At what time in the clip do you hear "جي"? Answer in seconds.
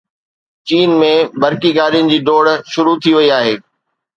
2.13-2.17